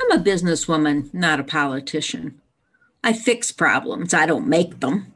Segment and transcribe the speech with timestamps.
[0.00, 2.40] I'm a businesswoman, not a politician.
[3.04, 5.14] I fix problems, I don't make them.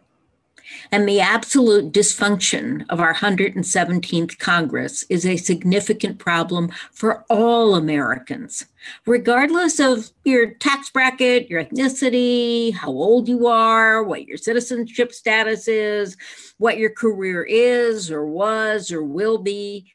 [0.91, 8.67] And the absolute dysfunction of our 117th Congress is a significant problem for all Americans,
[9.07, 15.69] regardless of your tax bracket, your ethnicity, how old you are, what your citizenship status
[15.69, 16.17] is,
[16.59, 19.93] what your career is or was or will be,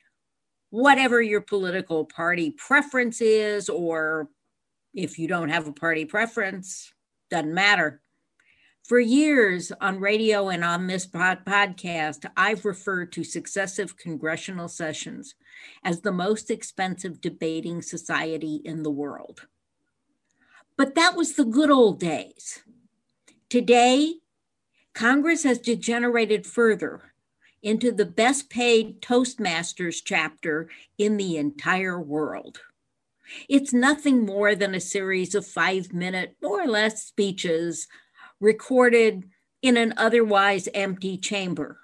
[0.70, 4.30] whatever your political party preference is, or
[5.00, 6.94] if you don't have a party preference,
[7.32, 8.02] doesn't matter.
[8.84, 15.36] For years on radio and on this podcast, I've referred to successive congressional sessions
[15.84, 19.48] as the most expensive debating society in the world.
[20.76, 22.64] But that was the good old days.
[23.50, 24.16] Today,
[24.94, 27.14] Congress has degenerated further
[27.62, 32.60] into the best paid Toastmasters chapter in the entire world.
[33.48, 37.88] It's nothing more than a series of five minute, more or less, speeches
[38.40, 39.30] recorded
[39.62, 41.80] in an otherwise empty chamber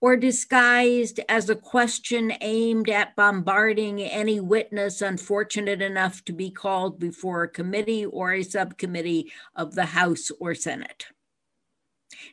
[0.00, 7.00] or disguised as a question aimed at bombarding any witness unfortunate enough to be called
[7.00, 11.06] before a committee or a subcommittee of the House or Senate.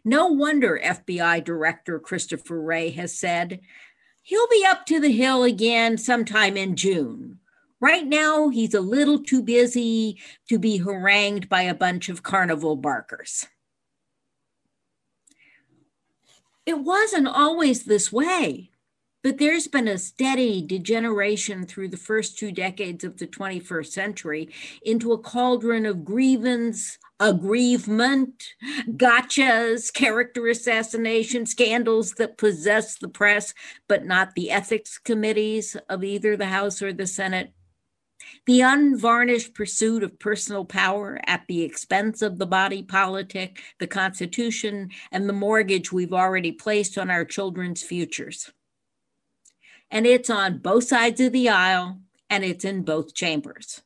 [0.04, 3.60] No wonder FBI Director Christopher Wray has said
[4.22, 7.40] he'll be up to the hill again sometime in June
[7.86, 10.18] Right now, he's a little too busy
[10.50, 13.46] to be harangued by a bunch of carnival barkers.
[16.66, 18.72] It wasn't always this way,
[19.22, 24.50] but there's been a steady degeneration through the first two decades of the 21st century
[24.84, 28.46] into a cauldron of grievance, aggrievement,
[28.98, 33.54] gotchas, character assassination, scandals that possess the press,
[33.88, 37.54] but not the ethics committees of either the House or the Senate
[38.46, 44.90] the unvarnished pursuit of personal power at the expense of the body politic, the Constitution,
[45.12, 48.52] and the mortgage we've already placed on our children's futures.
[49.92, 52.00] And it's on both sides of the aisle
[52.30, 53.82] and it's in both chambers.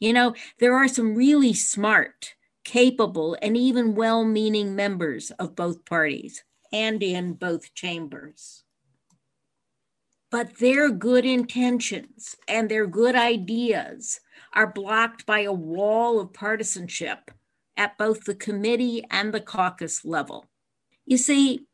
[0.00, 2.34] You know, there are some really smart,
[2.64, 6.42] capable, and even well meaning members of both parties
[6.72, 8.61] and in both chambers
[10.32, 14.18] but their good intentions and their good ideas
[14.54, 17.30] are blocked by a wall of partisanship
[17.76, 20.46] at both the committee and the caucus level.
[21.04, 21.66] You see,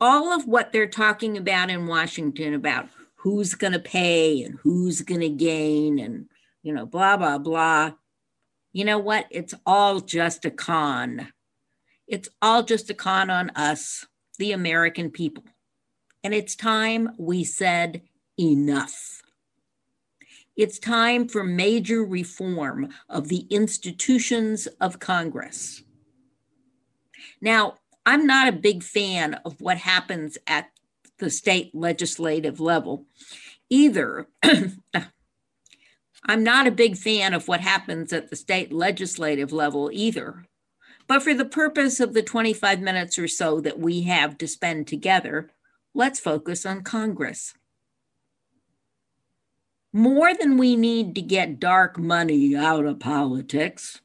[0.00, 5.00] all of what they're talking about in Washington about who's going to pay and who's
[5.00, 6.26] going to gain and,
[6.62, 7.90] you know, blah, blah, blah.
[8.72, 9.26] You know what?
[9.30, 11.32] It's all just a con.
[12.06, 14.06] It's all just a con on us,
[14.38, 15.42] the American people.
[16.26, 18.02] And it's time we said
[18.36, 19.22] enough.
[20.56, 25.84] It's time for major reform of the institutions of Congress.
[27.40, 30.70] Now, I'm not a big fan of what happens at
[31.18, 33.06] the state legislative level
[33.70, 34.26] either.
[34.42, 40.44] I'm not a big fan of what happens at the state legislative level either.
[41.06, 44.88] But for the purpose of the 25 minutes or so that we have to spend
[44.88, 45.52] together,
[45.96, 47.54] let's focus on Congress.
[49.94, 54.02] More than we need to get dark money out of politics,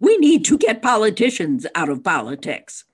[0.00, 2.84] we need to get politicians out of politics.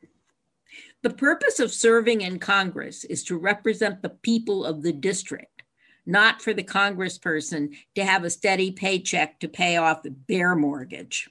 [1.03, 5.63] The purpose of serving in Congress is to represent the people of the district,
[6.05, 11.31] not for the congressperson to have a steady paycheck to pay off the bear mortgage.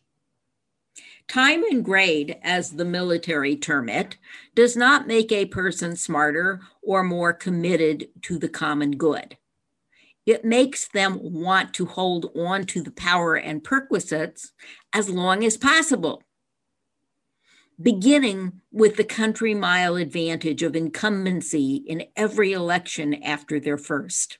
[1.29, 4.17] Time and grade, as the military term it,
[4.55, 9.37] does not make a person smarter or more committed to the common good.
[10.25, 14.53] It makes them want to hold on to the power and perquisites
[14.91, 16.23] as long as possible,
[17.79, 24.39] beginning with the country mile advantage of incumbency in every election after their first.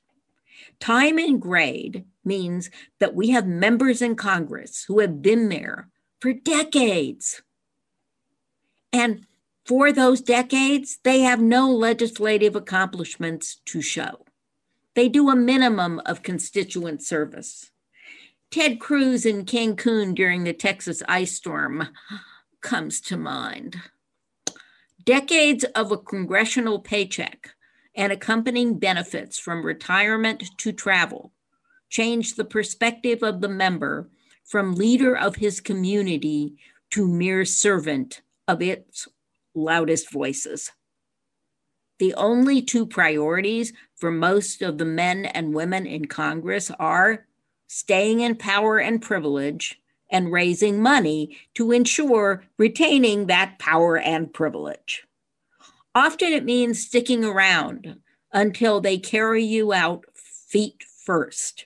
[0.80, 6.34] Time and grade means that we have members in Congress who have been there for
[6.34, 7.44] decades.
[8.92, 9.28] And
[9.69, 14.25] for those decades, they have no legislative accomplishments to show.
[14.95, 17.69] They do a minimum of constituent service.
[18.50, 21.89] Ted Cruz in Cancun during the Texas ice storm
[22.62, 23.75] comes to mind.
[25.06, 27.51] Decades of a congressional paycheck
[27.94, 31.31] and accompanying benefits from retirement to travel
[31.92, 34.10] changed the perspective of the member
[34.44, 36.56] from leader of his community
[36.89, 39.07] to mere servant of its
[39.56, 40.72] loudest voices.
[42.00, 47.25] The only two priorities for most of the men and women in Congress are
[47.68, 49.80] staying in power and privilege
[50.10, 55.04] and raising money to ensure retaining that power and privilege.
[55.94, 58.00] Often it means sticking around
[58.31, 61.66] until they carry you out feet first.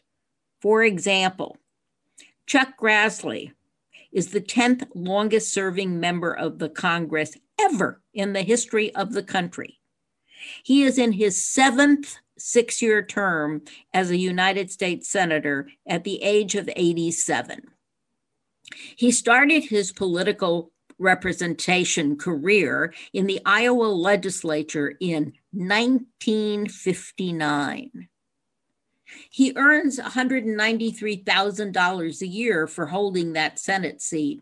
[0.62, 1.58] For example,
[2.46, 3.52] Chuck Grassley
[4.12, 9.24] is the 10th longest serving member of the Congress ever in the history of the
[9.24, 9.80] country.
[10.64, 13.62] He is in his seventh six year term
[13.94, 17.62] as a United States Senator at the age of 87.
[18.96, 28.10] He started his political representation career in the Iowa legislature in 1959.
[29.30, 34.42] He earns $193,000 a year for holding that Senate seat.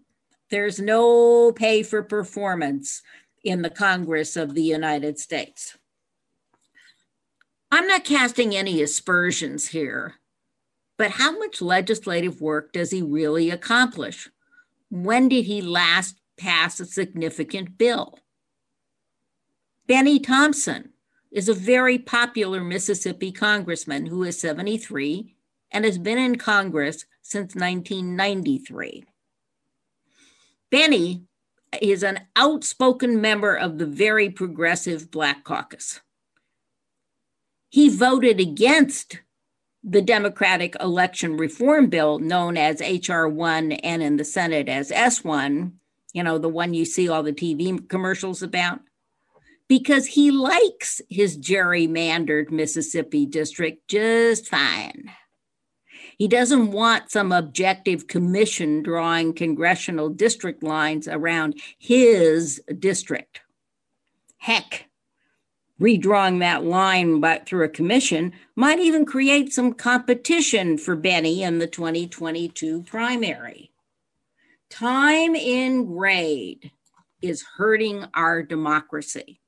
[0.52, 3.02] There's no pay for performance
[3.42, 5.78] in the Congress of the United States.
[7.72, 10.16] I'm not casting any aspersions here,
[10.98, 14.30] but how much legislative work does he really accomplish?
[14.90, 18.20] When did he last pass a significant bill?
[19.88, 20.90] Benny Thompson
[21.32, 25.34] is a very popular Mississippi congressman who is 73
[25.72, 29.06] and has been in Congress since 1993.
[30.72, 31.26] Benny
[31.82, 36.00] is an outspoken member of the very progressive Black Caucus.
[37.70, 39.20] He voted against
[39.84, 43.28] the Democratic election reform bill known as H.R.
[43.28, 45.74] 1 and in the Senate as S1,
[46.14, 48.80] you know, the one you see all the TV commercials about,
[49.68, 55.12] because he likes his gerrymandered Mississippi district just fine.
[56.22, 63.42] He doesn't want some objective commission drawing congressional district lines around his district.
[64.38, 64.86] Heck,
[65.82, 71.58] redrawing that line but through a commission might even create some competition for Benny in
[71.58, 73.72] the 2022 primary.
[74.70, 76.70] Time in grade
[77.24, 79.41] is hurting our democracy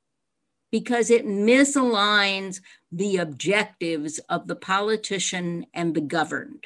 [0.73, 2.59] because it misaligns
[2.91, 6.65] the objectives of the politician and the governed.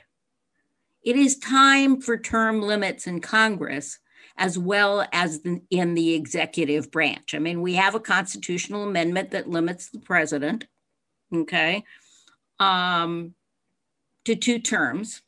[1.04, 4.00] It is time for term limits in Congress
[4.38, 7.36] as well as in the executive branch.
[7.36, 10.68] I mean, we have a constitutional amendment that limits the president,
[11.34, 11.84] okay,
[12.62, 13.34] um,
[14.24, 15.22] to two terms.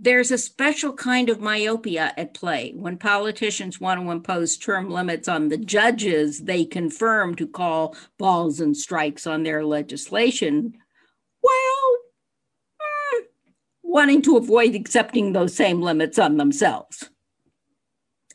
[0.00, 2.72] There's a special kind of myopia at play.
[2.76, 8.60] When politicians want to impose term limits on the judges they confirm to call balls
[8.60, 10.74] and strikes on their legislation.
[11.42, 11.96] Well,
[12.80, 13.24] eh,
[13.82, 17.10] wanting to avoid accepting those same limits on themselves.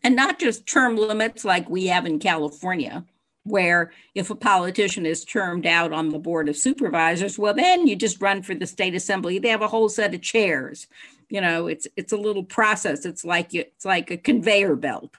[0.04, 3.06] And not just term limits like we have in California,
[3.44, 7.96] where if a politician is termed out on the board of supervisors, well, then you
[7.96, 9.40] just run for the state assembly.
[9.40, 10.88] They have a whole set of chairs.
[11.30, 13.06] You know, it's it's a little process.
[13.06, 15.16] It's like you, it's like a conveyor belt.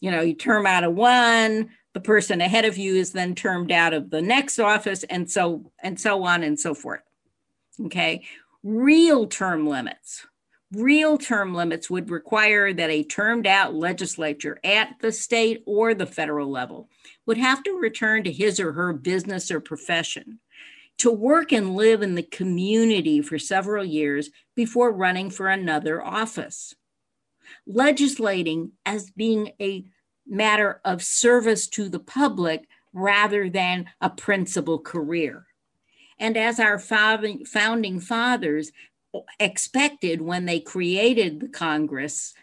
[0.00, 3.72] You know, you term out of one, the person ahead of you is then termed
[3.72, 7.00] out of the next office, and so and so on and so forth.
[7.86, 8.22] Okay,
[8.62, 10.26] real term limits
[10.74, 16.06] Real term limits would require that a termed out legislature at the state or the
[16.06, 16.88] federal level
[17.26, 20.40] would have to return to his or her business or profession
[20.98, 26.74] to work and live in the community for several years before running for another office.
[27.66, 29.84] Legislating as being a
[30.26, 35.46] matter of service to the public rather than a principal career.
[36.18, 38.72] And as our founding fathers
[39.38, 42.34] expected when they created the Congress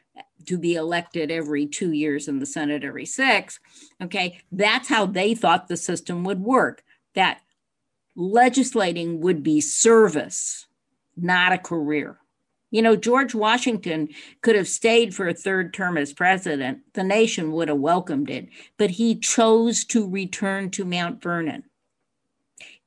[0.45, 3.59] to be elected every two years and the Senate every six.
[4.01, 6.83] Okay, that's how they thought the system would work.
[7.15, 7.41] That
[8.15, 10.67] legislating would be service,
[11.15, 12.17] not a career.
[12.71, 14.07] You know, George Washington
[14.41, 16.79] could have stayed for a third term as president.
[16.93, 18.47] The nation would have welcomed it,
[18.77, 21.63] but he chose to return to Mount Vernon.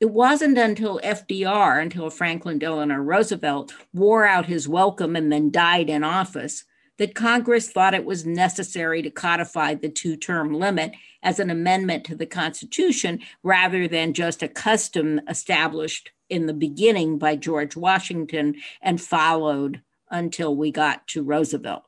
[0.04, 5.88] It wasn't until FDR, until Franklin Delano Roosevelt, wore out his welcome and then died
[5.88, 6.64] in office,
[6.99, 10.92] that Congress thought it was necessary to codify the two term limit
[11.23, 17.16] as an amendment to the Constitution rather than just a custom established in the beginning
[17.16, 19.80] by George Washington and followed
[20.11, 21.84] until we got to Roosevelt.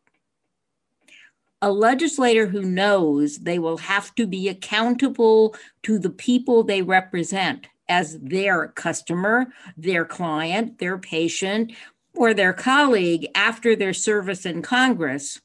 [1.61, 7.69] A legislator who knows they will have to be accountable to the people they represent
[7.89, 11.73] as their customer, their client, their patient,
[12.15, 15.41] or their colleague after their service in Congress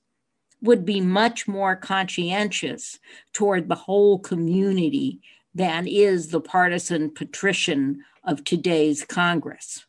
[0.62, 3.00] would be much more conscientious
[3.34, 5.20] toward the whole community
[5.54, 9.86] than is the partisan patrician of today's Congress.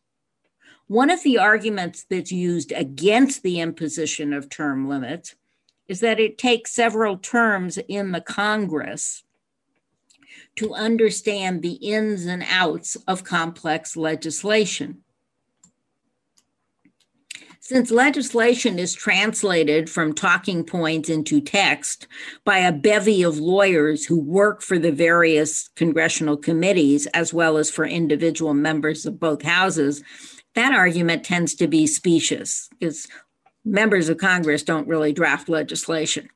[0.89, 5.35] One of the arguments that's used against the imposition of term limits
[5.89, 9.25] is that it takes several terms in the Congress
[10.57, 15.03] to understand the ins and outs of complex legislation.
[17.61, 22.09] Since legislation is translated from talking points into text
[22.45, 27.71] by a bevy of lawyers who work for the various congressional committees, as well as
[27.71, 30.03] for individual members of both houses,
[30.55, 33.07] that argument tends to be specious because
[33.65, 36.29] members of Congress don't really draft legislation.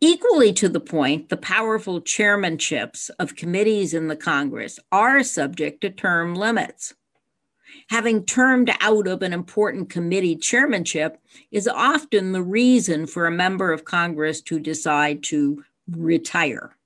[0.00, 5.90] Equally to the point, the powerful chairmanships of committees in the Congress are subject to
[5.90, 6.94] term limits
[7.88, 11.18] having termed out of an important committee chairmanship
[11.50, 16.76] is often the reason for a member of Congress to decide to retire.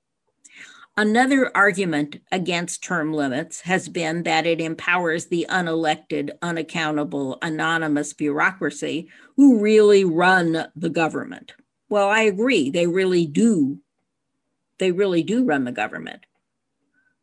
[0.97, 9.09] Another argument against term limits has been that it empowers the unelected, unaccountable, anonymous bureaucracy
[9.37, 11.53] who really run the government.
[11.95, 13.79] Well, I agree, they really do.
[14.79, 16.27] They really do run the government.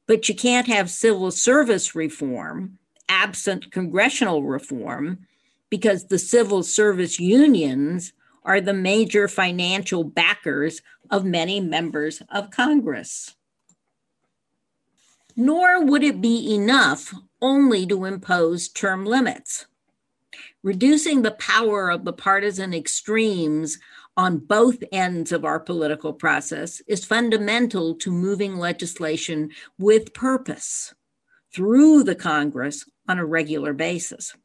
[0.08, 2.78] But you can't have civil service reform
[3.10, 5.28] absent congressional reform
[5.70, 8.14] because the civil service unions
[8.46, 13.36] are the major financial backers of many members of Congress.
[15.36, 19.66] Nor would it be enough only to impose term limits.
[20.64, 23.78] Reducing the power of the partisan extremes
[24.18, 30.94] on both ends of our political process is fundamental to moving legislation with purpose
[31.54, 34.36] through the Congress on a regular basis.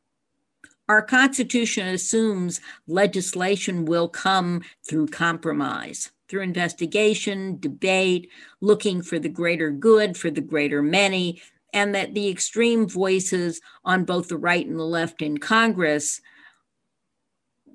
[0.88, 8.30] Our Constitution assumes legislation will come through compromise, through investigation, debate,
[8.60, 11.42] looking for the greater good, for the greater many,
[11.72, 16.20] and that the extreme voices on both the right and the left in Congress,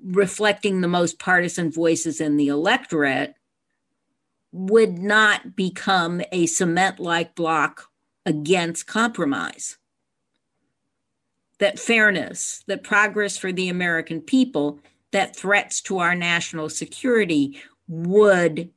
[0.04, 3.34] reflecting the most partisan voices in the electorate,
[4.52, 7.90] would not become a cement like block
[8.26, 9.78] against compromise.
[11.58, 14.80] That fairness, that progress for the American people,
[15.12, 18.70] that threats to our national security would,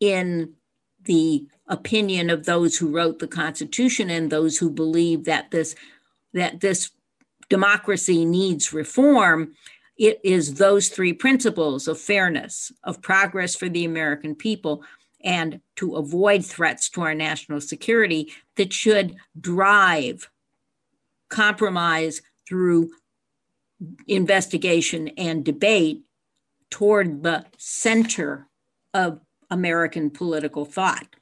[0.00, 0.54] in
[1.04, 5.74] the opinion of those who wrote the Constitution and those who believe that this
[6.34, 6.90] that this
[7.48, 9.54] democracy needs reform,
[9.98, 14.84] it is those three principles of fairness, of progress for the American people,
[15.24, 20.30] and to avoid threats to our national security that should drive
[21.28, 22.90] compromise through
[24.06, 26.02] investigation and debate
[26.70, 28.46] toward the center
[28.94, 31.16] of American political thought.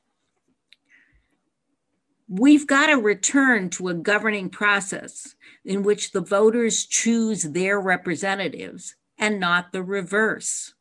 [2.28, 8.96] We've got to return to a governing process in which the voters choose their representatives
[9.16, 10.74] and not the reverse.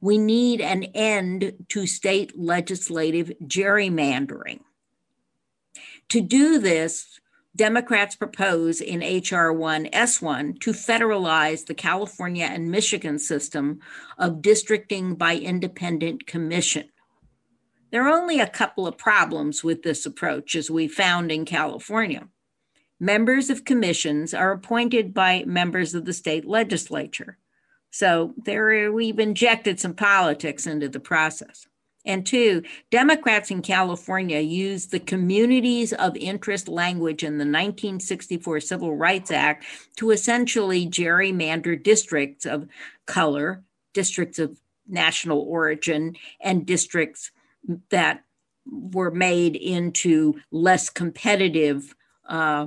[0.00, 4.60] We need an end to state legislative gerrymandering.
[6.08, 7.20] To do this,
[7.54, 9.52] Democrats propose in H.R.
[9.52, 13.80] 1 S1 to federalize the California and Michigan system
[14.18, 16.89] of districting by independent commission.
[17.90, 22.28] There are only a couple of problems with this approach, as we found in California.
[23.00, 27.38] Members of commissions are appointed by members of the state legislature.
[27.90, 31.66] So there we've injected some politics into the process.
[32.04, 38.96] And two, Democrats in California used the communities of interest language in the 1964 Civil
[38.96, 39.64] Rights Act
[39.96, 42.68] to essentially gerrymander districts of
[43.06, 47.32] color, districts of national origin, and districts
[47.90, 48.24] that
[48.66, 51.94] were made into less competitive
[52.28, 52.66] uh,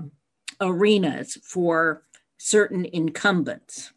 [0.59, 2.03] arenas for
[2.37, 3.93] certain incumbents.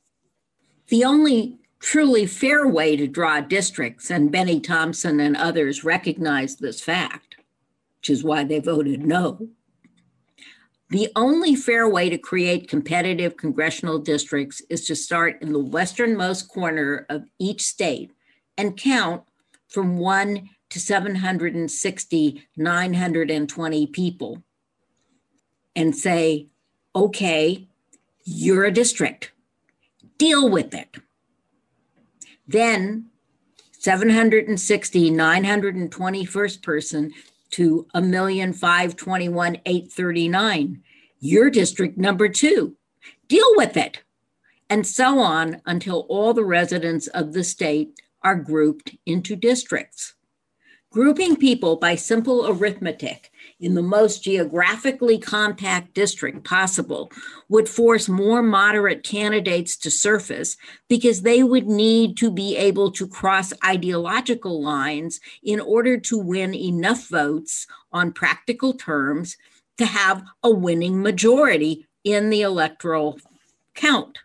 [0.89, 6.81] The only truly fair way to draw districts, and Benny Thompson and others recognized this
[6.81, 7.37] fact,
[7.99, 9.49] which is why they voted no.
[10.91, 16.49] The only fair way to create competitive congressional districts is to start in the westernmost
[16.49, 18.13] corner of each state
[18.57, 19.25] and count
[19.69, 24.43] from 1 to 760, 920 people
[25.75, 26.49] and say,
[26.95, 27.69] okay,
[28.25, 29.33] You're a district.
[30.19, 30.97] Deal with it.
[32.49, 33.11] Then
[33.73, 37.13] 760, 921st person
[37.51, 40.83] to a million five twenty one eight thirty nine.
[41.21, 42.77] Your district number two.
[43.29, 44.03] Deal with it.
[44.69, 50.16] And so on until all the residents of the state are grouped into districts.
[50.93, 57.11] Grouping people by simple arithmetic in the most geographically compact district possible
[57.49, 60.57] would force more moderate candidates to surface
[60.89, 66.55] because they would need to be able to cross ideological lines in order to win
[66.55, 69.37] enough votes on practical terms
[69.79, 73.19] to have a winning majority in the electoral
[73.75, 74.19] count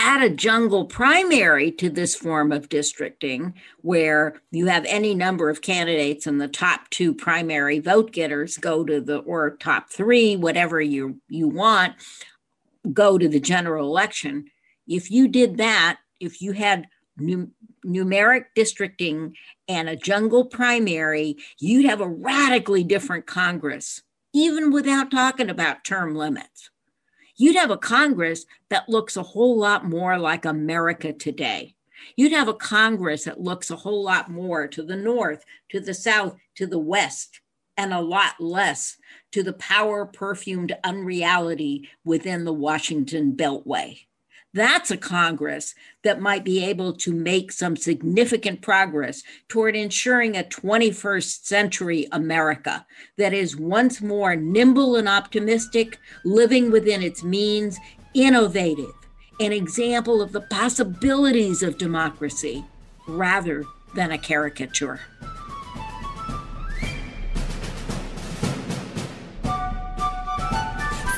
[0.00, 3.52] add a jungle primary to this form of districting,
[3.82, 8.82] where you have any number of candidates and the top two primary vote getters go
[8.82, 11.94] to the, or top three, whatever you, you want,
[12.94, 14.46] go to the general election.
[14.88, 16.86] If you did that, if you had
[17.18, 17.52] num-
[17.84, 19.36] numeric districting
[19.68, 24.02] and a jungle primary, you'd have a radically different Congress,
[24.32, 26.70] even without talking about term limits
[27.40, 31.74] you'd have a Congress that looks a whole lot more like America today.
[32.14, 35.94] You'd have a Congress that looks a whole lot more to the North, to the
[35.94, 37.40] South, to the West,
[37.78, 38.98] and a lot less
[39.32, 44.00] to the power perfumed unreality within the Washington Beltway.
[44.52, 50.42] That's a Congress that might be able to make some significant progress toward ensuring a
[50.42, 52.84] 21st century America
[53.16, 57.78] that is once more nimble and optimistic, living within its means,
[58.12, 58.92] innovative,
[59.38, 62.64] an example of the possibilities of democracy
[63.06, 63.64] rather
[63.94, 65.00] than a caricature.